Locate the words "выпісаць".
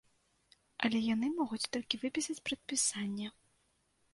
2.07-2.39